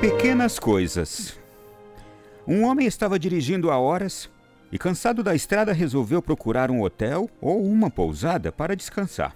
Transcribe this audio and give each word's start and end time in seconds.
Pequenas 0.00 0.60
coisas. 0.60 1.36
Um 2.46 2.64
homem 2.64 2.86
estava 2.86 3.18
dirigindo 3.18 3.68
a 3.68 3.78
horas 3.78 4.30
e, 4.70 4.78
cansado 4.78 5.24
da 5.24 5.34
estrada, 5.34 5.72
resolveu 5.72 6.22
procurar 6.22 6.70
um 6.70 6.82
hotel 6.82 7.28
ou 7.40 7.64
uma 7.64 7.90
pousada 7.90 8.52
para 8.52 8.76
descansar. 8.76 9.34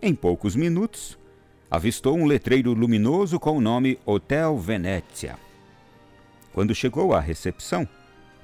Em 0.00 0.14
poucos 0.14 0.54
minutos, 0.54 1.18
avistou 1.68 2.16
um 2.16 2.24
letreiro 2.24 2.72
luminoso 2.72 3.40
com 3.40 3.58
o 3.58 3.60
nome 3.60 3.98
Hotel 4.06 4.56
Venécia. 4.56 5.36
Quando 6.52 6.72
chegou 6.72 7.12
à 7.12 7.18
recepção, 7.18 7.86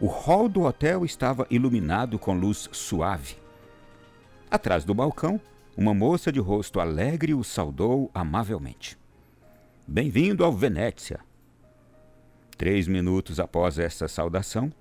o 0.01 0.09
hall 0.09 0.49
do 0.49 0.62
hotel 0.62 1.05
estava 1.05 1.46
iluminado 1.49 2.19
com 2.19 2.35
luz 2.35 2.69
suave. 2.73 3.37
Atrás 4.51 4.85
do 4.85 4.93
balcão, 4.93 5.41
uma 5.77 5.95
moça 5.95 6.33
de 6.33 6.41
rosto 6.41 6.81
alegre 6.81 7.35
o 7.35 7.45
saudou 7.45 8.11
amavelmente. 8.12 9.04
Bem-vindo 9.87 10.43
ao 10.43 10.51
Venécia. 10.51 11.20
Três 12.56 12.88
minutos 12.88 13.38
após 13.38 13.79
essa 13.79 14.09
saudação, 14.09 14.73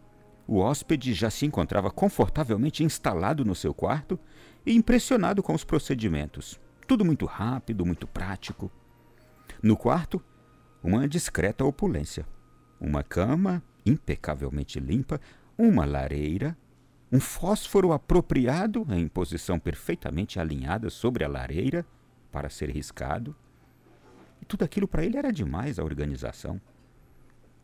o 0.48 0.59
hóspede 0.59 1.13
já 1.13 1.29
se 1.29 1.45
encontrava 1.45 1.91
confortavelmente 1.91 2.85
instalado 2.85 3.43
no 3.43 3.53
seu 3.53 3.73
quarto 3.73 4.17
e 4.66 4.73
impressionado 4.73 5.43
com 5.43 5.53
os 5.53 5.66
procedimentos. 5.66 6.57
Tudo 6.88 7.03
muito 7.03 7.26
rápido, 7.26 7.85
muito 7.85 8.07
prático. 8.07 8.71
No 9.62 9.76
quarto, 9.76 10.23
uma 10.81 11.05
discreta 11.05 11.65
opulência. 11.65 12.26
Uma 12.79 13.04
cama 13.04 13.62
impecavelmente 13.85 14.79
limpa, 14.79 15.20
uma 15.57 15.84
lareira, 15.84 16.57
um 17.12 17.20
fósforo 17.20 17.91
apropriado 17.91 18.88
em 18.90 19.09
posição 19.09 19.59
perfeitamente 19.59 20.40
alinhada 20.40 20.90
sobre 20.90 21.26
a 21.26 21.27
lareira 21.27 21.85
para 22.31 22.49
ser 22.49 22.70
riscado. 22.70 23.35
E 24.43 24.45
tudo 24.45 24.65
aquilo 24.65 24.89
para 24.89 25.05
ele 25.05 25.15
era 25.15 25.31
demais 25.31 25.79
a 25.79 25.85
organização. 25.85 26.59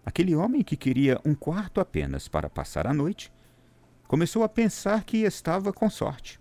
Aquele 0.06 0.34
homem 0.34 0.64
que 0.64 0.78
queria 0.78 1.20
um 1.26 1.36
quarto 1.36 1.81
apenas 1.81 2.30
para 2.30 2.50
passar 2.50 2.88
a 2.88 2.94
noite 2.94 3.34
começou 4.08 4.45
a 4.45 4.50
pensar 4.50 5.04
que 5.04 5.17
estava 5.17 5.73
com 5.73 5.89
sorte. 5.89 6.39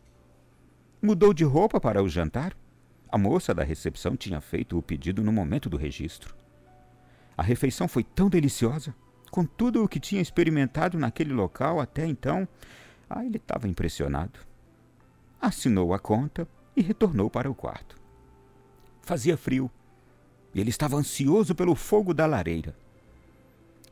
Mudou 1.02 1.34
de 1.34 1.42
roupa 1.42 1.80
para 1.80 2.00
o 2.00 2.08
jantar. 2.08 2.56
A 3.10 3.18
moça 3.18 3.52
da 3.52 3.64
recepção 3.64 4.16
tinha 4.16 4.40
feito 4.40 4.78
o 4.78 4.82
pedido 4.82 5.24
no 5.24 5.32
momento 5.32 5.68
do 5.68 5.76
registro. 5.76 6.36
A 7.36 7.42
refeição 7.42 7.88
foi 7.88 8.04
tão 8.04 8.28
deliciosa, 8.28 8.94
com 9.32 9.44
tudo 9.44 9.82
o 9.82 9.88
que 9.88 9.98
tinha 9.98 10.22
experimentado 10.22 10.96
naquele 10.96 11.32
local 11.32 11.80
até 11.80 12.06
então. 12.06 12.46
Ah, 13.10 13.24
ele 13.24 13.38
estava 13.38 13.66
impressionado. 13.66 14.38
Assinou 15.40 15.92
a 15.92 15.98
conta 15.98 16.46
e 16.76 16.80
retornou 16.80 17.28
para 17.28 17.50
o 17.50 17.56
quarto. 17.56 17.96
Fazia 19.02 19.36
frio 19.36 19.68
ele 20.54 20.70
estava 20.70 20.96
ansioso 20.96 21.54
pelo 21.54 21.74
fogo 21.74 22.12
da 22.12 22.26
lareira. 22.26 22.74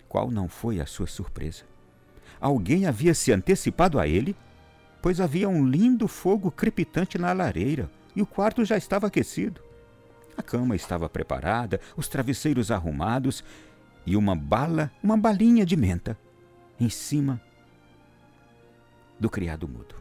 Qual 0.09 0.31
não 0.31 0.49
foi 0.49 0.81
a 0.81 0.87
sua 0.87 1.07
surpresa? 1.07 1.65
Alguém 2.41 2.87
havia 2.87 3.15
se 3.15 3.33
antecipado 3.33 3.99
a 3.99 4.07
ele, 4.07 4.37
pois 5.03 5.21
havia 5.21 5.49
um 5.49 5.67
lindo 5.67 6.09
fogo 6.09 6.51
crepitante 6.51 7.19
na 7.19 7.33
lareira 7.33 7.91
e 8.15 8.23
o 8.23 8.27
quarto 8.27 8.65
já 8.65 8.77
estava 8.77 9.07
aquecido. 9.07 9.61
A 10.37 10.43
cama 10.43 10.77
estava 10.77 11.09
preparada, 11.09 11.81
os 11.97 12.09
travesseiros 12.09 12.71
arrumados 12.71 13.43
e 14.05 14.17
uma 14.17 14.37
bala, 14.37 14.91
uma 15.03 15.17
balinha 15.17 15.65
de 15.65 15.77
menta 15.77 16.17
em 16.79 16.89
cima 16.91 17.41
do 19.19 19.31
criado 19.31 19.67
mudo. 19.67 19.95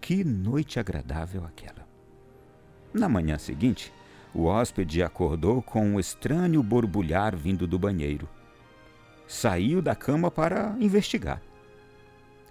Que 0.00 0.22
noite 0.24 0.78
agradável 0.78 1.44
aquela! 1.44 1.88
Na 2.92 3.08
manhã 3.08 3.38
seguinte, 3.38 3.92
o 4.34 4.44
hóspede 4.44 5.02
acordou 5.02 5.62
com 5.62 5.84
um 5.84 6.00
estranho 6.00 6.62
borbulhar 6.62 7.36
vindo 7.36 7.66
do 7.66 7.78
banheiro 7.78 8.28
saiu 9.30 9.80
da 9.80 9.94
cama 9.94 10.28
para 10.28 10.74
investigar. 10.80 11.40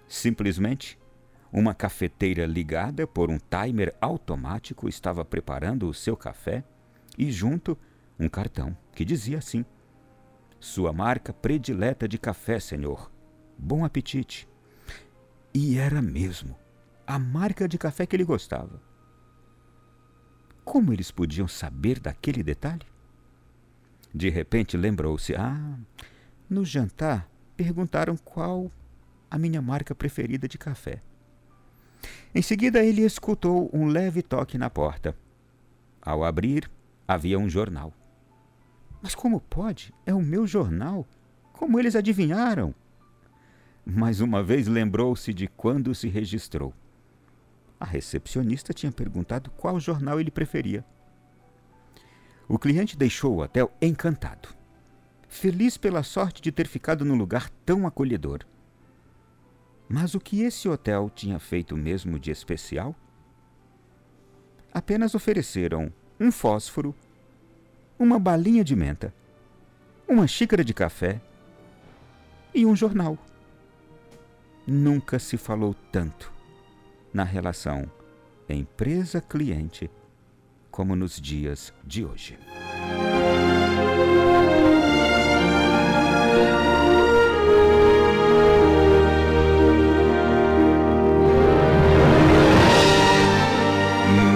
Simplesmente, 0.08 0.98
uma 1.52 1.74
cafeteira 1.74 2.46
ligada 2.46 3.06
por 3.06 3.28
um 3.28 3.38
timer 3.38 3.94
automático 4.00 4.88
estava 4.88 5.22
preparando 5.22 5.86
o 5.86 5.92
seu 5.92 6.16
café 6.16 6.64
e, 7.18 7.30
junto, 7.30 7.76
um 8.18 8.30
cartão 8.30 8.74
que 8.94 9.04
dizia 9.04 9.36
assim: 9.36 9.62
Sua 10.58 10.90
marca 10.90 11.34
predileta 11.34 12.08
de 12.08 12.16
café, 12.16 12.58
senhor. 12.58 13.12
Bom 13.58 13.84
apetite. 13.84 14.48
E 15.52 15.76
era 15.76 16.00
mesmo 16.00 16.56
a 17.06 17.18
marca 17.18 17.68
de 17.68 17.76
café 17.76 18.06
que 18.06 18.16
ele 18.16 18.24
gostava. 18.24 18.80
Como 20.70 20.92
eles 20.92 21.10
podiam 21.10 21.48
saber 21.48 21.98
daquele 21.98 22.44
detalhe? 22.44 22.86
De 24.14 24.28
repente 24.28 24.76
lembrou-se: 24.76 25.34
Ah, 25.34 25.76
no 26.48 26.64
jantar, 26.64 27.28
perguntaram 27.56 28.16
qual 28.16 28.70
a 29.28 29.36
minha 29.36 29.60
marca 29.60 29.96
preferida 29.96 30.46
de 30.46 30.56
café. 30.56 31.02
Em 32.32 32.40
seguida, 32.40 32.84
ele 32.84 33.02
escutou 33.02 33.68
um 33.72 33.86
leve 33.86 34.22
toque 34.22 34.56
na 34.56 34.70
porta. 34.70 35.16
Ao 36.00 36.22
abrir, 36.22 36.70
havia 37.06 37.36
um 37.36 37.48
jornal. 37.48 37.92
Mas 39.02 39.12
como 39.12 39.40
pode? 39.40 39.92
É 40.06 40.14
o 40.14 40.22
meu 40.22 40.46
jornal. 40.46 41.04
Como 41.52 41.80
eles 41.80 41.96
adivinharam? 41.96 42.72
Mais 43.84 44.20
uma 44.20 44.40
vez 44.40 44.68
lembrou-se 44.68 45.34
de 45.34 45.48
quando 45.48 45.92
se 45.96 46.06
registrou. 46.06 46.72
A 47.80 47.84
recepcionista 47.86 48.72
tinha 48.72 48.92
perguntado 48.92 49.50
qual 49.52 49.80
jornal 49.80 50.20
ele 50.20 50.30
preferia. 50.30 50.84
O 52.46 52.58
cliente 52.58 52.96
deixou 52.96 53.34
o 53.34 53.42
hotel 53.42 53.72
encantado 53.80 54.60
feliz 55.30 55.76
pela 55.76 56.02
sorte 56.02 56.42
de 56.42 56.50
ter 56.50 56.66
ficado 56.66 57.04
num 57.04 57.14
lugar 57.14 57.48
tão 57.64 57.86
acolhedor. 57.86 58.40
Mas 59.88 60.12
o 60.14 60.20
que 60.20 60.42
esse 60.42 60.68
hotel 60.68 61.08
tinha 61.08 61.38
feito 61.38 61.76
mesmo 61.76 62.18
de 62.18 62.32
especial? 62.32 62.94
Apenas 64.74 65.14
ofereceram 65.14 65.92
um 66.18 66.32
fósforo, 66.32 66.94
uma 67.96 68.18
balinha 68.18 68.64
de 68.64 68.74
menta, 68.74 69.14
uma 70.06 70.26
xícara 70.26 70.64
de 70.64 70.74
café 70.74 71.20
e 72.52 72.66
um 72.66 72.74
jornal. 72.74 73.16
Nunca 74.66 75.18
se 75.18 75.36
falou 75.36 75.74
tanto 75.92 76.39
na 77.12 77.24
relação 77.24 77.90
empresa-cliente 78.54 79.90
como 80.70 80.94
nos 80.96 81.20
dias 81.20 81.72
de 81.84 82.04
hoje. 82.04 82.38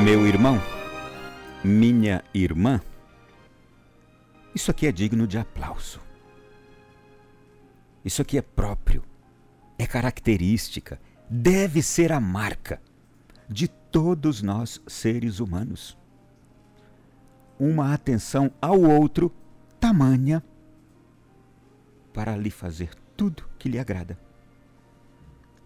Meu 0.04 0.26
irmão, 0.26 0.60
minha 1.64 2.22
irmã, 2.34 2.80
isso 4.54 4.70
aqui 4.70 4.86
é 4.86 4.92
digno 4.92 5.26
de 5.26 5.38
aplauso. 5.38 6.00
Isso 8.04 8.20
aqui 8.20 8.36
é 8.36 8.42
próprio, 8.42 9.02
é 9.78 9.86
característica, 9.86 11.00
deve 11.36 11.82
ser 11.82 12.12
a 12.12 12.20
marca 12.20 12.80
de 13.48 13.66
todos 13.66 14.42
nós 14.42 14.80
seres 14.86 15.40
humanos. 15.40 15.98
Uma 17.58 17.92
atenção 17.92 18.52
ao 18.60 18.80
outro 18.80 19.34
tamanha 19.80 20.42
para 22.12 22.36
lhe 22.36 22.50
fazer 22.50 22.90
tudo 23.16 23.44
que 23.58 23.68
lhe 23.68 23.78
agrada. 23.78 24.18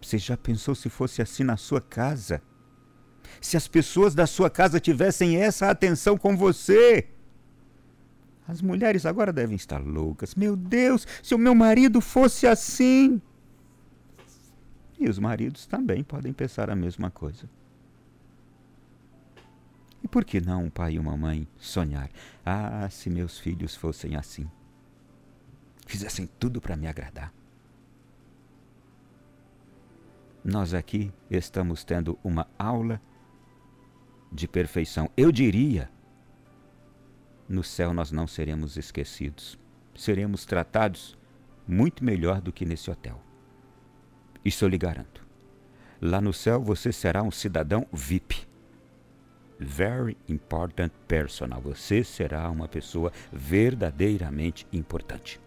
Você 0.00 0.16
já 0.16 0.36
pensou 0.36 0.74
se 0.74 0.88
fosse 0.88 1.20
assim 1.20 1.44
na 1.44 1.56
sua 1.56 1.80
casa? 1.80 2.42
se 3.42 3.56
as 3.56 3.68
pessoas 3.68 4.14
da 4.14 4.26
sua 4.26 4.48
casa 4.48 4.80
tivessem 4.80 5.36
essa 5.36 5.70
atenção 5.70 6.16
com 6.16 6.36
você. 6.36 7.06
As 8.46 8.62
mulheres 8.62 9.04
agora 9.04 9.32
devem 9.32 9.54
estar 9.54 9.78
loucas. 9.78 10.34
Meu 10.34 10.56
Deus, 10.56 11.06
se 11.22 11.34
o 11.34 11.38
meu 11.38 11.54
marido 11.54 12.00
fosse 12.00 12.46
assim. 12.46 13.20
E 14.98 15.08
os 15.08 15.18
maridos 15.18 15.66
também 15.66 16.02
podem 16.02 16.32
pensar 16.32 16.70
a 16.70 16.76
mesma 16.76 17.10
coisa. 17.10 17.48
E 20.02 20.08
por 20.08 20.24
que 20.24 20.40
não 20.40 20.64
um 20.64 20.70
pai 20.70 20.94
e 20.94 20.98
uma 20.98 21.16
mãe 21.16 21.46
sonhar? 21.56 22.10
Ah, 22.44 22.88
se 22.90 23.10
meus 23.10 23.38
filhos 23.38 23.74
fossem 23.74 24.16
assim. 24.16 24.48
Fizessem 25.86 26.28
tudo 26.38 26.60
para 26.60 26.76
me 26.76 26.86
agradar. 26.86 27.32
Nós 30.44 30.72
aqui 30.72 31.12
estamos 31.30 31.84
tendo 31.84 32.18
uma 32.22 32.48
aula 32.58 33.00
de 34.32 34.46
perfeição. 34.46 35.10
Eu 35.16 35.32
diria: 35.32 35.90
no 37.48 37.64
céu 37.64 37.92
nós 37.92 38.12
não 38.12 38.26
seremos 38.26 38.76
esquecidos. 38.76 39.58
Seremos 39.94 40.44
tratados 40.44 41.18
muito 41.66 42.04
melhor 42.04 42.40
do 42.40 42.52
que 42.52 42.64
nesse 42.64 42.90
hotel. 42.90 43.27
Isso 44.44 44.64
eu 44.64 44.68
lhe 44.68 44.78
garanto. 44.78 45.26
Lá 46.00 46.20
no 46.20 46.32
céu 46.32 46.62
você 46.62 46.92
será 46.92 47.22
um 47.22 47.30
cidadão 47.30 47.86
VIP. 47.92 48.48
very 49.58 50.16
important 50.28 50.92
personal. 51.06 51.60
Você 51.60 52.04
será 52.04 52.48
uma 52.50 52.68
pessoa 52.68 53.12
verdadeiramente 53.32 54.66
importante. 54.72 55.40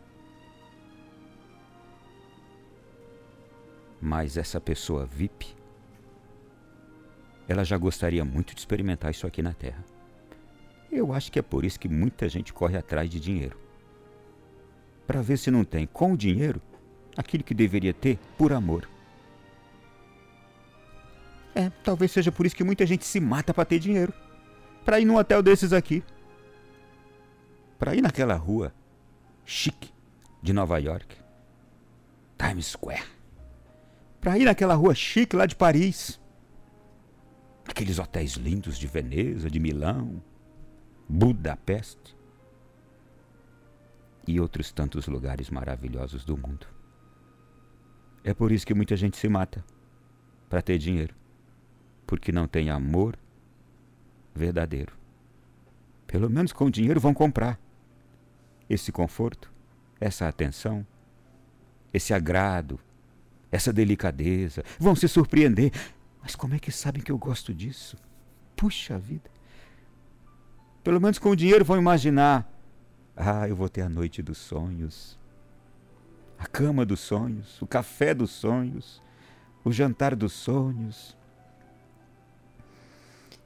Mas 4.01 4.35
essa 4.35 4.59
pessoa 4.59 5.05
VIP, 5.05 5.55
ela 7.47 7.63
já 7.63 7.77
gostaria 7.77 8.25
muito 8.25 8.53
de 8.53 8.59
experimentar 8.59 9.11
isso 9.11 9.27
aqui 9.27 9.41
na 9.41 9.53
Terra. 9.53 9.83
Eu 10.91 11.13
acho 11.13 11.31
que 11.31 11.39
é 11.39 11.41
por 11.41 11.63
isso 11.63 11.79
que 11.79 11.87
muita 11.87 12.27
gente 12.27 12.51
corre 12.51 12.77
atrás 12.77 13.09
de 13.09 13.19
dinheiro. 13.19 13.57
Para 15.05 15.21
ver 15.21 15.37
se 15.37 15.51
não 15.51 15.63
tem 15.63 15.85
com 15.85 16.13
o 16.13 16.17
dinheiro 16.17 16.61
aquilo 17.15 17.43
que 17.43 17.53
deveria 17.53 17.93
ter 17.93 18.17
por 18.37 18.53
amor. 18.53 18.87
É, 21.53 21.69
talvez 21.83 22.11
seja 22.11 22.31
por 22.31 22.45
isso 22.45 22.55
que 22.55 22.63
muita 22.63 22.85
gente 22.85 23.05
se 23.05 23.19
mata 23.19 23.53
para 23.53 23.65
ter 23.65 23.79
dinheiro. 23.79 24.13
Para 24.85 24.99
ir 24.99 25.05
num 25.05 25.17
hotel 25.17 25.43
desses 25.43 25.73
aqui. 25.73 26.03
Para 27.77 27.95
ir 27.95 28.01
naquela 28.01 28.35
rua 28.35 28.73
chique 29.45 29.91
de 30.41 30.53
Nova 30.53 30.79
York. 30.79 31.17
Times 32.37 32.67
Square. 32.67 33.03
Para 34.19 34.37
ir 34.37 34.45
naquela 34.45 34.75
rua 34.75 34.95
chique 34.95 35.35
lá 35.35 35.45
de 35.45 35.55
Paris. 35.55 36.19
Aqueles 37.67 37.99
hotéis 37.99 38.33
lindos 38.33 38.77
de 38.77 38.87
Veneza, 38.87 39.49
de 39.49 39.59
Milão, 39.59 40.21
Budapeste 41.07 42.15
e 44.27 44.39
outros 44.39 44.71
tantos 44.71 45.07
lugares 45.07 45.49
maravilhosos 45.49 46.23
do 46.23 46.37
mundo. 46.37 46.67
É 48.23 48.33
por 48.33 48.51
isso 48.51 48.65
que 48.65 48.73
muita 48.73 48.95
gente 48.95 49.17
se 49.17 49.27
mata 49.27 49.63
para 50.49 50.61
ter 50.61 50.77
dinheiro 50.77 51.21
porque 52.11 52.29
não 52.29 52.45
tem 52.45 52.69
amor 52.69 53.17
verdadeiro. 54.35 54.91
Pelo 56.05 56.29
menos 56.29 56.51
com 56.51 56.65
o 56.65 56.69
dinheiro 56.69 56.99
vão 56.99 57.13
comprar 57.13 57.57
esse 58.69 58.91
conforto, 58.91 59.49
essa 59.97 60.27
atenção, 60.27 60.85
esse 61.93 62.13
agrado, 62.13 62.77
essa 63.49 63.71
delicadeza. 63.71 64.61
Vão 64.77 64.93
se 64.93 65.07
surpreender. 65.07 65.71
Mas 66.21 66.35
como 66.35 66.53
é 66.53 66.59
que 66.59 66.69
sabem 66.69 67.01
que 67.01 67.13
eu 67.13 67.17
gosto 67.17 67.53
disso? 67.53 67.95
Puxa 68.57 68.99
vida. 68.99 69.31
Pelo 70.83 70.99
menos 70.99 71.17
com 71.17 71.29
o 71.29 71.35
dinheiro 71.35 71.63
vão 71.63 71.77
imaginar. 71.77 72.45
Ah, 73.15 73.47
eu 73.47 73.55
vou 73.55 73.69
ter 73.69 73.83
a 73.83 73.89
noite 73.89 74.21
dos 74.21 74.37
sonhos, 74.37 75.17
a 76.41 76.47
cama 76.47 76.83
dos 76.83 76.99
sonhos, 76.99 77.61
o 77.61 77.67
café 77.67 78.15
dos 78.15 78.31
sonhos, 78.31 78.99
o 79.63 79.71
jantar 79.71 80.15
dos 80.15 80.33
sonhos, 80.33 81.15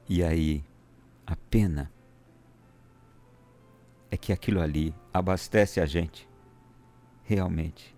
e 0.08 0.24
aí, 0.24 0.64
a 1.26 1.36
pena 1.50 1.92
é 4.10 4.16
que 4.16 4.32
aquilo 4.32 4.62
ali 4.62 4.94
abastece 5.12 5.78
a 5.78 5.84
gente, 5.84 6.26
realmente, 7.22 7.94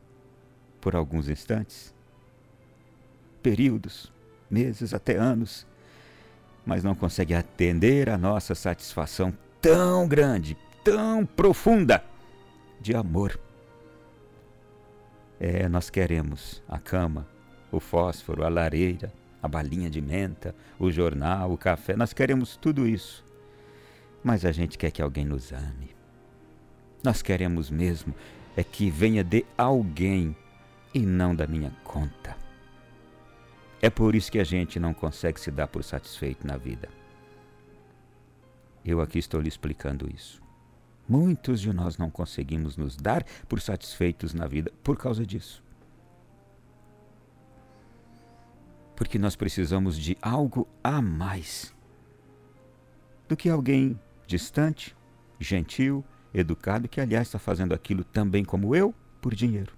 por 0.81 0.97
alguns 0.97 1.29
instantes, 1.29 1.95
períodos, 3.41 4.13
meses, 4.51 4.93
até 4.93 5.17
anos, 5.17 5.65
mas 6.67 6.83
não 6.83 6.97
consegue 6.97 7.35
atender 7.35 8.11
a 8.11 8.19
nossa 8.19 8.53
satisfação 8.53 9.33
tão 9.61 10.09
grande, 10.09 10.57
tão 10.83 11.25
profunda 11.25 12.03
de 12.81 12.97
amor. 12.97 13.39
É, 15.41 15.69
nós 15.69 15.89
queremos 15.89 16.63
a 16.69 16.79
cama, 16.79 17.27
o 17.71 17.79
fósforo, 17.79 18.45
a 18.45 18.49
lareira, 18.49 19.13
a 19.43 19.47
balinha 19.47 19.89
de 19.89 20.01
menta, 20.01 20.55
o 20.79 20.91
jornal, 20.91 21.53
o 21.53 21.59
café, 21.59 21.97
nós 21.97 22.13
queremos 22.13 22.57
tudo 22.57 22.87
isso. 22.87 23.25
Mas 24.23 24.45
a 24.45 24.51
gente 24.51 24.77
quer 24.77 24.91
que 24.91 25.01
alguém 25.01 25.25
nos 25.25 25.53
ame. 25.53 25.95
Nós 27.05 27.23
queremos 27.23 27.71
mesmo 27.71 28.15
é 28.57 28.65
que 28.65 28.91
venha 28.91 29.23
de 29.23 29.47
alguém 29.57 30.37
e 30.93 30.99
não 31.01 31.35
da 31.35 31.47
minha 31.47 31.71
conta. 31.85 32.37
É 33.81 33.89
por 33.89 34.17
isso 34.17 34.33
que 34.33 34.41
a 34.41 34.45
gente 34.45 34.81
não 34.81 34.93
consegue 34.93 35.41
se 35.41 35.53
dar 35.53 35.69
por 35.69 35.85
satisfeito 35.85 36.45
na 36.45 36.57
vida. 36.57 36.89
Eu 38.85 39.01
aqui 39.01 39.19
estou 39.19 39.41
lhe 39.41 39.49
explicando 39.49 40.11
isso. 40.13 40.43
Muitos 41.09 41.61
de 41.61 41.73
nós 41.73 41.97
não 41.97 42.11
conseguimos 42.11 42.77
nos 42.77 42.97
dar 42.97 43.25
por 43.49 43.61
satisfeitos 43.61 44.35
na 44.35 44.47
vida 44.47 44.71
por 44.83 44.97
causa 44.97 45.25
disso. 45.25 45.63
porque 48.99 49.17
nós 49.17 49.37
precisamos 49.37 49.97
de 49.97 50.19
algo 50.21 50.67
a 50.83 51.01
mais 51.01 51.73
do 53.29 53.37
que 53.37 53.49
alguém 53.49 53.97
distante, 54.27 54.97
gentil, 55.39 56.05
educado, 56.35 56.89
que 56.89 57.01
aliás 57.01 57.29
está 57.29 57.39
fazendo 57.39 57.73
aquilo 57.73 58.03
também 58.03 58.45
como 58.45 58.75
eu, 58.75 58.93
por 59.23 59.37
dinheiro. 59.37 59.73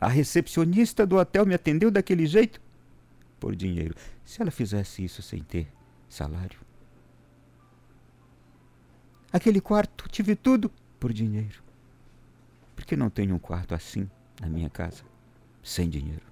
A 0.00 0.08
recepcionista 0.08 1.06
do 1.06 1.18
hotel 1.18 1.46
me 1.46 1.54
atendeu 1.54 1.88
daquele 1.88 2.26
jeito 2.26 2.60
por 3.38 3.54
dinheiro. 3.54 3.94
Se 4.24 4.42
ela 4.42 4.50
fizesse 4.50 5.04
isso 5.04 5.22
sem 5.22 5.40
ter 5.44 5.68
salário. 6.08 6.58
Aquele 9.32 9.60
quarto, 9.60 10.08
tive 10.08 10.34
tudo 10.34 10.70
por 10.98 11.12
dinheiro. 11.12 11.62
Por 12.74 12.84
que 12.84 12.96
não 12.96 13.08
tenho 13.08 13.34
um 13.34 13.38
quarto 13.38 13.74
assim 13.74 14.10
na 14.40 14.48
minha 14.48 14.68
casa, 14.68 15.04
sem 15.62 15.88
dinheiro? 15.88 16.24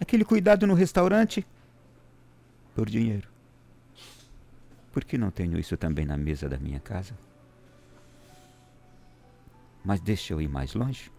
Aquele 0.00 0.24
cuidado 0.24 0.66
no 0.66 0.74
restaurante 0.74 1.46
por 2.74 2.88
dinheiro. 2.88 3.28
Por 4.92 5.04
que 5.04 5.16
não 5.16 5.30
tenho 5.30 5.58
isso 5.58 5.76
também 5.76 6.04
na 6.04 6.16
mesa 6.16 6.48
da 6.48 6.58
minha 6.58 6.78
casa? 6.78 7.16
Mas 9.84 10.00
deixa 10.00 10.34
eu 10.34 10.40
ir 10.40 10.48
mais 10.48 10.74
longe. 10.74 11.10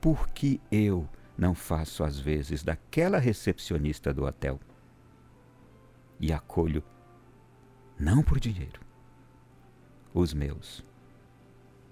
Por 0.00 0.28
que 0.28 0.60
eu 0.70 1.08
não 1.36 1.54
faço 1.54 2.04
às 2.04 2.18
vezes 2.18 2.62
daquela 2.62 3.18
recepcionista 3.18 4.12
do 4.12 4.24
hotel 4.24 4.60
e 6.20 6.32
acolho, 6.32 6.82
não 7.98 8.22
por 8.22 8.38
dinheiro, 8.38 8.80
os 10.14 10.32
meus? 10.34 10.84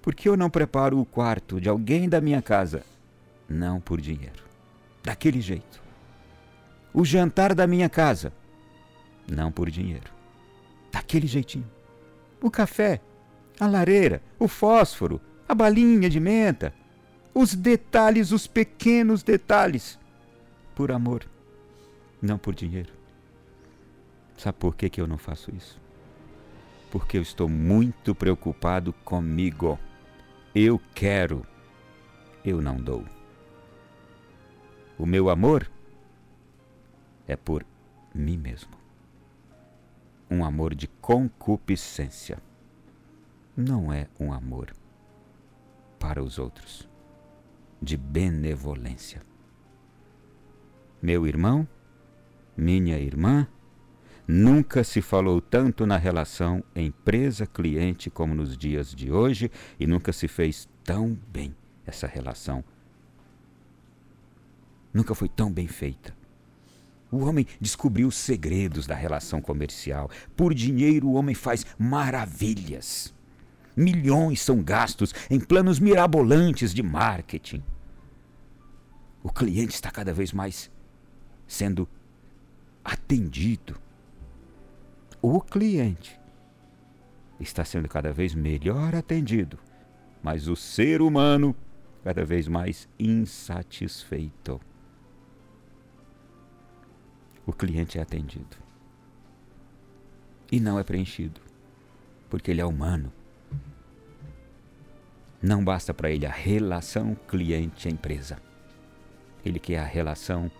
Por 0.02 0.14
que 0.14 0.28
eu 0.28 0.37
não 0.37 0.49
preparo 0.49 0.99
o 0.99 1.05
quarto 1.05 1.61
de 1.61 1.69
alguém 1.69 2.08
da 2.08 2.20
minha 2.20 2.40
casa, 2.40 2.82
não 3.49 3.81
por 3.81 4.00
dinheiro, 4.00 4.44
daquele 5.02 5.40
jeito? 5.40 5.81
o 6.93 7.05
jantar 7.05 7.55
da 7.55 7.67
minha 7.67 7.88
casa. 7.88 8.32
Não 9.28 9.50
por 9.50 9.70
dinheiro. 9.70 10.12
Daquele 10.93 11.26
jeitinho. 11.26 11.70
O 12.43 12.50
café, 12.50 13.00
a 13.58 13.67
lareira, 13.67 14.22
o 14.39 14.48
fósforo, 14.48 15.20
a 15.48 15.55
balinha 15.55 16.08
de 16.08 16.19
menta. 16.19 16.74
Os 17.32 17.55
detalhes, 17.55 18.32
os 18.32 18.46
pequenos 18.46 19.22
detalhes. 19.22 19.98
Por 20.74 20.91
amor, 20.91 21.24
não 22.20 22.39
por 22.39 22.55
dinheiro. 22.55 22.93
Sabe 24.36 24.58
por 24.58 24.74
que, 24.74 24.89
que 24.89 25.00
eu 25.00 25.06
não 25.06 25.19
faço 25.19 25.55
isso? 25.55 25.79
Porque 26.91 27.19
eu 27.19 27.23
estou 27.23 27.49
muito 27.49 28.15
preocupado 28.15 28.93
comigo. 28.93 29.79
Eu 30.55 30.81
quero, 30.94 31.47
eu 32.44 32.61
não 32.61 32.77
dou. 32.77 33.05
O 34.99 35.06
meu 35.06 35.31
amor 35.31 35.70
é 37.27 37.37
por 37.37 37.65
mim 38.15 38.37
mesmo. 38.37 38.73
Um 40.31 40.44
amor 40.44 40.75
de 40.75 40.89
concupiscência. 40.89 42.43
Não 43.56 43.93
é 43.93 44.09
um 44.19 44.32
amor 44.32 44.73
para 45.99 46.23
os 46.23 46.39
outros, 46.39 46.89
de 47.81 47.97
benevolência. 47.97 49.23
Meu 51.01 51.27
irmão, 51.27 51.69
minha 52.56 52.99
irmã, 52.99 53.47
Nunca 54.32 54.84
se 54.84 55.03
falou 55.03 55.41
tanto 55.41 55.84
na 55.84 55.96
relação 55.96 56.63
empresa-cliente 56.77 58.08
como 58.08 58.32
nos 58.32 58.56
dias 58.56 58.94
de 58.94 59.10
hoje 59.10 59.51
e 59.77 59.89
nunca 59.89 60.13
se 60.13 60.29
fez 60.29 60.69
tão 60.84 61.19
bem 61.32 61.53
essa 61.84 62.06
relação. 62.06 62.63
Nunca 64.94 65.17
foi 65.17 65.29
tão 65.29 65.53
bem 65.53 65.67
feita. 65.67 66.15
O 67.10 67.25
homem 67.25 67.44
descobriu 67.60 68.06
os 68.06 68.15
segredos 68.15 68.87
da 68.87 68.94
relação 68.94 69.43
comercial. 69.43 70.08
Por 70.37 70.55
dinheiro, 70.55 71.08
o 71.08 71.15
homem 71.15 71.34
faz 71.34 71.67
maravilhas. 71.77 73.13
Milhões 73.77 74.41
são 74.41 74.63
gastos 74.63 75.13
em 75.29 75.41
planos 75.41 75.81
mirabolantes 75.81 76.72
de 76.72 76.84
marketing. 76.84 77.65
O 79.25 79.32
cliente 79.32 79.75
está 79.75 79.91
cada 79.91 80.15
vez 80.15 80.32
mais 80.32 80.70
sendo 81.49 81.89
atendido. 82.84 83.90
O 85.22 85.41
cliente 85.41 86.19
está 87.39 87.65
sendo 87.65 87.89
cada 87.89 88.12
vez 88.12 88.34
melhor 88.34 88.94
atendido, 88.94 89.58
mas 90.22 90.48
o 90.48 90.56
ser 90.56 91.03
humano 91.03 91.55
cada 92.03 92.24
vez 92.24 92.48
mais 92.48 92.89
insatisfeito 92.98 94.60
o 97.46 97.53
cliente 97.53 97.98
é 97.98 98.03
atendido. 98.03 98.56
e 100.53 100.58
não 100.58 100.79
é 100.79 100.82
preenchido, 100.82 101.41
porque 102.29 102.50
ele 102.50 102.60
é 102.60 102.67
humano. 102.67 103.12
Não 105.41 105.65
basta 105.65 105.94
para 105.94 106.10
ele 106.10 106.27
a 106.27 106.31
relação 106.31 107.15
cliente-empresa. 107.29 108.39
Ele 109.44 109.58
quer 109.58 109.79
a 109.79 109.84
relação 109.84 110.50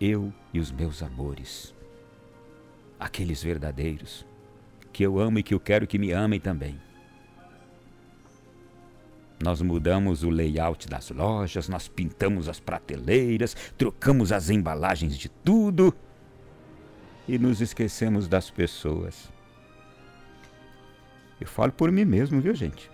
eu 0.00 0.32
e 0.52 0.58
os 0.58 0.70
meus 0.70 1.02
amores. 1.02 1.74
Aqueles 2.98 3.42
verdadeiros, 3.42 4.26
que 4.92 5.02
eu 5.04 5.18
amo 5.18 5.38
e 5.38 5.42
que 5.42 5.54
eu 5.54 5.60
quero 5.60 5.86
que 5.86 5.98
me 5.98 6.12
amem 6.12 6.40
também. 6.40 6.78
Nós 9.42 9.62
mudamos 9.62 10.24
o 10.24 10.30
layout 10.30 10.88
das 10.88 11.10
lojas, 11.10 11.68
nós 11.68 11.86
pintamos 11.86 12.48
as 12.48 12.58
prateleiras, 12.58 13.54
trocamos 13.76 14.32
as 14.32 14.50
embalagens 14.50 15.16
de 15.16 15.28
tudo 15.28 15.94
e 17.28 17.38
nos 17.38 17.60
esquecemos 17.60 18.26
das 18.26 18.50
pessoas. 18.50 19.30
Eu 21.40 21.46
falo 21.46 21.70
por 21.70 21.92
mim 21.92 22.04
mesmo, 22.04 22.40
viu, 22.40 22.54
gente? 22.54 22.90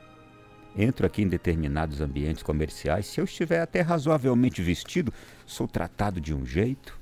Entro 0.77 1.07
aqui 1.07 1.23
em 1.23 1.29
determinados 1.29 2.01
ambientes 2.01 2.43
comerciais, 2.43 3.07
se 3.07 3.21
eu 3.21 3.25
estiver 3.25 3.61
até 3.61 3.81
razoavelmente 3.81 4.61
vestido, 4.61 5.13
sou 5.47 5.69
tratado 5.69 6.21
de 6.21 6.35
um 6.35 6.45
jeito. 6.45 6.99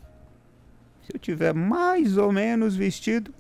Eu 1.13 1.17
estiver 1.17 1.53
mais 1.53 2.17
ou 2.17 2.33
menos 2.33 2.75
vestido, 2.75 3.35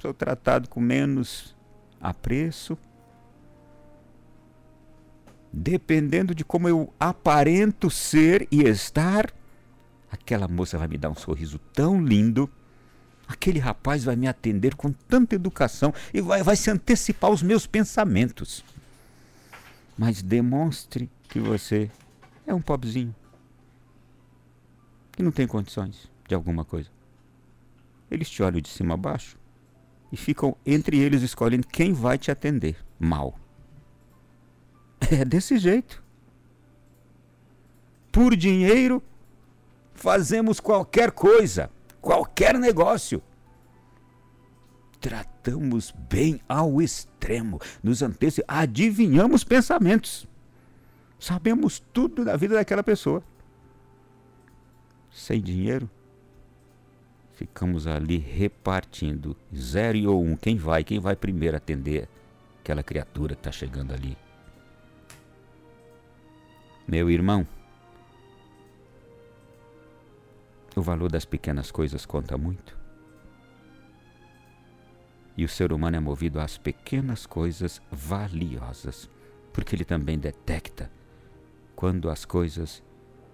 sou 0.00 0.14
tratado 0.14 0.70
com 0.70 0.80
menos 0.80 1.54
apreço. 2.00 2.78
Dependendo 5.52 6.34
de 6.34 6.44
como 6.44 6.66
eu 6.66 6.90
aparento 6.98 7.90
ser 7.90 8.48
e 8.50 8.62
estar, 8.62 9.30
aquela 10.10 10.48
moça 10.48 10.78
vai 10.78 10.88
me 10.88 10.96
dar 10.96 11.10
um 11.10 11.14
sorriso 11.14 11.58
tão 11.74 12.02
lindo, 12.02 12.48
aquele 13.28 13.58
rapaz 13.58 14.02
vai 14.02 14.16
me 14.16 14.26
atender 14.26 14.74
com 14.74 14.90
tanta 14.90 15.34
educação 15.34 15.92
e 16.14 16.22
vai, 16.22 16.42
vai 16.42 16.56
se 16.56 16.70
antecipar 16.70 17.30
aos 17.30 17.42
meus 17.42 17.66
pensamentos. 17.66 18.64
Mas 19.98 20.22
demonstre 20.22 21.10
que 21.28 21.38
você 21.38 21.90
é 22.46 22.54
um 22.54 22.62
pobrezinho 22.62 23.14
que 25.12 25.22
não 25.22 25.30
tem 25.30 25.46
condições 25.46 26.08
de 26.26 26.34
alguma 26.34 26.64
coisa. 26.64 26.88
Eles 28.10 28.28
te 28.28 28.42
olham 28.42 28.60
de 28.60 28.68
cima 28.68 28.94
a 28.94 28.96
baixo 28.96 29.38
e 30.10 30.16
ficam 30.16 30.56
entre 30.66 30.98
eles 30.98 31.22
escolhendo 31.22 31.66
quem 31.66 31.92
vai 31.92 32.18
te 32.18 32.30
atender 32.30 32.76
mal. 32.98 33.38
É 35.10 35.24
desse 35.24 35.58
jeito. 35.58 36.02
Por 38.12 38.36
dinheiro, 38.36 39.02
fazemos 39.94 40.60
qualquer 40.60 41.10
coisa, 41.10 41.70
qualquer 42.00 42.58
negócio. 42.58 43.22
Tratamos 45.00 45.92
bem 46.08 46.40
ao 46.48 46.82
extremo, 46.82 47.58
nos 47.82 48.02
antecipamos, 48.02 48.62
adivinhamos 48.62 49.42
pensamentos. 49.42 50.28
Sabemos 51.18 51.82
tudo 51.92 52.24
da 52.24 52.36
vida 52.36 52.54
daquela 52.54 52.82
pessoa. 52.82 53.22
Sem 55.10 55.40
dinheiro, 55.40 55.88
ficamos 57.40 57.86
ali 57.86 58.18
repartindo 58.18 59.34
zero 59.56 59.96
e 59.96 60.06
ou 60.06 60.22
um. 60.22 60.36
Quem 60.36 60.58
vai? 60.58 60.84
Quem 60.84 61.00
vai 61.00 61.16
primeiro 61.16 61.56
atender 61.56 62.06
aquela 62.60 62.82
criatura 62.82 63.34
que 63.34 63.40
está 63.40 63.50
chegando 63.50 63.94
ali? 63.94 64.14
Meu 66.86 67.08
irmão, 67.08 67.48
o 70.76 70.82
valor 70.82 71.10
das 71.10 71.24
pequenas 71.24 71.70
coisas 71.70 72.04
conta 72.04 72.36
muito. 72.36 72.76
E 75.34 75.42
o 75.42 75.48
ser 75.48 75.72
humano 75.72 75.96
é 75.96 76.00
movido 76.00 76.38
às 76.40 76.58
pequenas 76.58 77.24
coisas 77.24 77.80
valiosas, 77.90 79.08
porque 79.50 79.74
ele 79.74 79.84
também 79.86 80.18
detecta 80.18 80.90
quando 81.74 82.10
as 82.10 82.26
coisas 82.26 82.82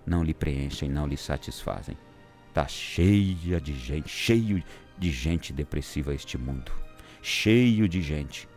não 0.06 0.22
lhe 0.22 0.32
preenchem, 0.32 0.88
não 0.88 1.08
lhe 1.08 1.16
satisfazem. 1.16 1.98
Está 2.56 2.68
cheia 2.68 3.60
de 3.60 3.74
gente, 3.74 4.08
cheio 4.08 4.64
de 4.96 5.10
gente 5.10 5.52
depressiva 5.52 6.14
este 6.14 6.38
mundo. 6.38 6.72
Cheio 7.20 7.86
de 7.86 8.00
gente. 8.00 8.48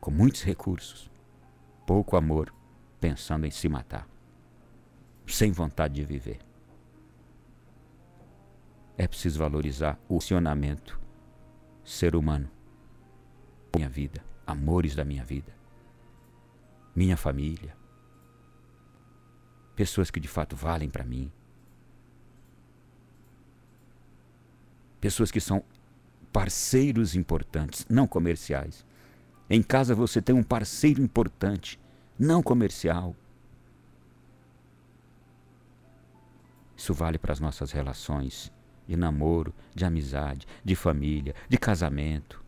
Com 0.00 0.10
muitos 0.10 0.42
recursos, 0.42 1.10
pouco 1.86 2.16
amor, 2.16 2.54
pensando 2.98 3.44
em 3.44 3.50
se 3.50 3.68
matar, 3.68 4.08
sem 5.26 5.52
vontade 5.52 5.96
de 5.96 6.04
viver. 6.06 6.38
É 8.96 9.06
preciso 9.06 9.38
valorizar 9.38 10.00
o 10.08 10.14
funcionamento 10.14 10.98
ser 11.84 12.16
humano, 12.16 12.50
minha 13.76 13.90
vida, 13.90 14.24
amores 14.46 14.94
da 14.94 15.04
minha 15.04 15.22
vida, 15.22 15.54
minha 16.96 17.18
família, 17.18 17.76
pessoas 19.76 20.10
que 20.10 20.18
de 20.18 20.28
fato 20.28 20.56
valem 20.56 20.88
para 20.88 21.04
mim, 21.04 21.30
pessoas 25.00 25.30
que 25.30 25.40
são 25.40 25.62
parceiros 26.32 27.16
importantes, 27.16 27.86
não 27.88 28.06
comerciais. 28.06 28.84
Em 29.48 29.62
casa 29.62 29.94
você 29.94 30.22
tem 30.22 30.34
um 30.34 30.42
parceiro 30.42 31.02
importante 31.02 31.80
não 32.18 32.42
comercial. 32.42 33.16
Isso 36.76 36.92
vale 36.92 37.18
para 37.18 37.32
as 37.32 37.40
nossas 37.40 37.72
relações 37.72 38.52
de 38.86 38.96
namoro, 38.96 39.54
de 39.74 39.84
amizade, 39.84 40.46
de 40.64 40.76
família, 40.76 41.34
de 41.48 41.56
casamento. 41.56 42.44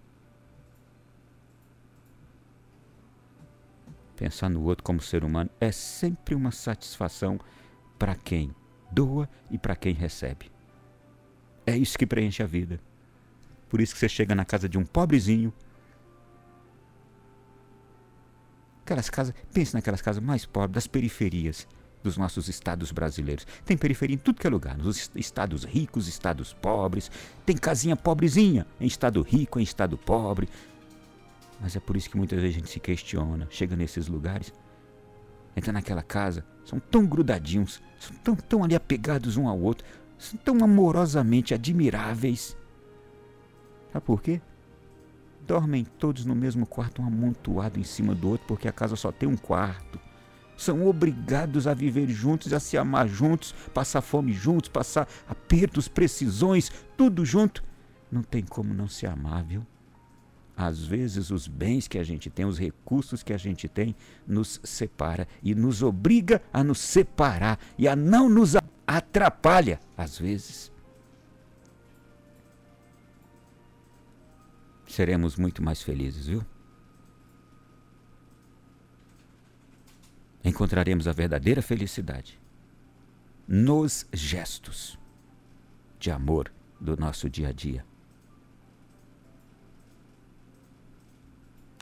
Pensar 4.17 4.49
no 4.49 4.63
outro 4.63 4.85
como 4.85 5.01
ser 5.01 5.25
humano 5.25 5.51
é 5.59 5.73
sempre 5.73 6.35
uma 6.35 6.51
satisfação 6.51 7.41
para 7.99 8.15
quem 8.15 8.55
doa 8.91 9.29
e 9.51 9.59
para 9.59 9.75
quem 9.75 9.95
recebe. 9.95 10.52
É 11.67 11.77
isso 11.77 11.99
que 11.99 12.07
preenche 12.07 12.43
a 12.43 12.47
vida. 12.47 12.81
Por 13.69 13.81
isso 13.81 13.95
que 13.95 14.01
você 14.01 14.09
chega 14.09 14.35
na 14.35 14.45
casa 14.45 14.69
de 14.69 14.79
um 14.79 14.85
pobrezinho 14.85 15.53
Aquelas 18.85 19.09
casas, 19.09 19.35
pense 19.53 19.75
naquelas 19.75 20.03
casas 20.03 20.23
mais 20.23 20.45
pobres, 20.45 20.75
das 20.75 20.87
periferias 20.87 21.67
dos 22.03 22.17
nossos 22.17 22.49
estados 22.49 22.91
brasileiros. 22.91 23.47
Tem 23.65 23.77
periferia 23.77 24.17
em 24.17 24.19
tudo 24.19 24.41
que 24.41 24.47
é 24.47 24.51
lugar, 24.51 24.77
nos 24.77 25.11
estados 25.15 25.63
ricos, 25.63 26.09
estados 26.09 26.53
pobres. 26.53 27.11
Tem 27.47 27.57
casinha 27.57 27.95
pobrezinha, 27.95 28.67
em 28.81 28.87
estado 28.87 29.23
rico, 29.23 29.61
em 29.61 29.63
estado 29.63 29.97
pobre. 29.97 30.49
Mas 31.61 31.77
é 31.77 31.81
por 31.81 31.97
isso 31.97 32.11
que 32.11 32.17
muitas 32.17 32.41
vezes 32.41 32.57
a 32.57 32.59
gente 32.59 32.71
se 32.71 32.81
questiona, 32.81 33.47
chega 33.51 33.77
nesses 33.77 34.09
lugares, 34.09 34.53
entra 35.57 35.73
naquela 35.73 36.03
casa, 36.03 36.45
são 36.65 36.81
tão 36.81 37.07
grudadinhos, 37.07 37.81
são 38.01 38.17
tão, 38.17 38.35
tão 38.35 38.65
ali 38.65 38.75
apegados 38.75 39.37
um 39.37 39.47
ao 39.47 39.61
outro, 39.61 39.87
são 40.23 40.39
tão 40.39 40.65
amorosamente 40.65 41.53
admiráveis. 41.53 42.57
Sabe 43.93 44.07
por 44.07 44.23
quê? 44.23 44.41
Dormem 45.45 45.85
todos 45.85 46.25
no 46.25 46.35
mesmo 46.35 46.65
quarto, 46.65 47.03
um 47.03 47.07
amontoado 47.07 47.81
em 47.81 47.83
cima 47.83 48.15
do 48.15 48.29
outro, 48.29 48.47
porque 48.47 48.69
a 48.69 48.73
casa 48.73 48.95
só 48.95 49.11
tem 49.11 49.29
um 49.29 49.37
quarto. 49.37 49.99
São 50.57 50.87
obrigados 50.87 51.67
a 51.67 51.75
viver 51.75 52.09
juntos, 52.09 52.53
a 52.53 52.61
se 52.61 52.79
amar 52.79 53.09
juntos, 53.09 53.53
passar 53.75 54.01
fome 54.01 54.33
juntos, 54.33 54.69
passar 54.69 55.09
apertos, 55.29 55.89
precisões, 55.89 56.71
tudo 56.97 57.25
junto. 57.25 57.65
Não 58.11 58.23
tem 58.23 58.45
como 58.45 58.73
não 58.73 58.87
se 58.87 59.05
amar, 59.07 59.43
viu? 59.43 59.67
Às 60.57 60.85
vezes 60.85 61.31
os 61.31 61.49
bens 61.49 61.89
que 61.89 61.99
a 61.99 62.05
gente 62.05 62.31
tem, 62.31 62.45
os 62.45 62.59
recursos 62.59 63.25
que 63.25 63.33
a 63.33 63.39
gente 63.39 63.67
tem, 63.67 63.97
nos 64.25 64.61
separa 64.63 65.27
e 65.43 65.53
nos 65.53 65.83
obriga 65.83 66.41
a 66.53 66.63
nos 66.63 66.79
separar 66.79 67.59
e 67.77 67.89
a 67.89 67.97
não 67.97 68.29
nos 68.29 68.55
atrapalha, 68.97 69.81
às 69.97 70.19
vezes. 70.19 70.73
seremos 74.93 75.37
muito 75.37 75.63
mais 75.63 75.83
felizes, 75.83 76.27
viu? 76.27 76.45
Encontraremos 80.45 81.09
a 81.09 81.13
verdadeira 81.13 81.63
felicidade 81.63 82.39
nos 83.49 84.07
gestos 84.13 84.99
de 85.99 86.11
amor 86.11 86.53
do 86.81 86.97
nosso 86.97 87.31
dia 87.31 87.49
a 87.49 87.53
dia. 87.53 87.85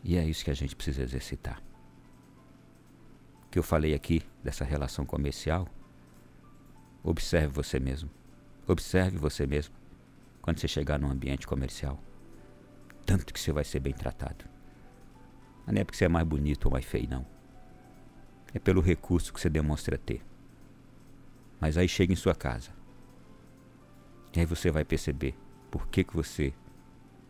E 0.05 0.17
é 0.17 0.25
isso 0.25 0.45
que 0.45 0.51
a 0.51 0.55
gente 0.55 0.77
precisa 0.77 1.03
exercitar. 1.03 1.61
O 3.47 3.51
que 3.51 3.59
eu 3.59 3.63
falei 3.63 3.95
aqui 3.95 4.23
dessa 4.43 4.65
relação 4.65 5.05
comercial, 5.05 5.67
observe 7.03 7.49
você 7.49 7.81
mesmo. 7.81 8.11
Observe 8.67 9.19
você 9.19 9.47
mesmo 9.47 9.75
quando 10.41 10.59
você 10.59 10.69
chegar 10.69 10.99
num 10.99 11.11
ambiente 11.11 11.47
comercial 11.47 12.01
tanto 13.11 13.35
que 13.35 13.41
você 13.41 13.51
vai 13.51 13.65
ser 13.65 13.81
bem 13.81 13.93
tratado. 13.93 14.45
Não 15.67 15.81
é 15.81 15.85
porque 15.85 15.99
você 15.99 16.05
é 16.05 16.09
mais 16.09 16.25
bonito 16.25 16.67
ou 16.67 16.71
mais 16.71 16.85
feio, 16.85 17.09
não. 17.11 17.27
É 18.55 18.59
pelo 18.61 18.81
recurso 18.81 19.33
que 19.33 19.41
você 19.41 19.51
demonstra 19.51 19.99
ter. 19.99 20.25
Mas 21.61 21.77
aí 21.77 21.89
chega 21.89 22.13
em 22.13 22.17
sua 22.17 22.37
casa. 22.37 22.71
E 24.33 24.39
aí 24.39 24.47
você 24.47 24.71
vai 24.71 24.85
perceber 24.85 25.35
por 25.73 25.89
que, 25.89 26.05
que 26.05 26.15
você 26.15 26.55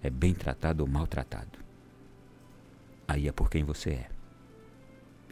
é 0.02 0.10
bem 0.10 0.34
tratado 0.34 0.82
ou 0.82 0.86
maltratado. 0.86 1.58
Aí 3.08 3.26
é 3.26 3.32
por 3.32 3.48
quem 3.48 3.64
você 3.64 3.90
é. 3.90 4.10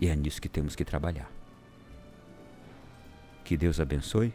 E 0.00 0.08
é 0.08 0.16
nisso 0.16 0.40
que 0.40 0.48
temos 0.48 0.74
que 0.74 0.82
trabalhar. 0.82 1.37
Que 3.48 3.56
Deus 3.56 3.80
abençoe 3.80 4.34